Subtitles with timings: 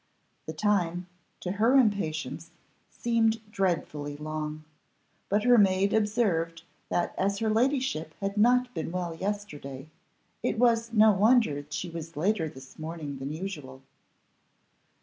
[0.47, 1.05] The time,
[1.41, 2.49] to her impatience,
[2.89, 4.63] seemed dreadfully long.
[5.29, 9.91] But her maid observed, that as her ladyship had not been well yesterday,
[10.41, 13.83] it was no wonder she was later this morning than usual.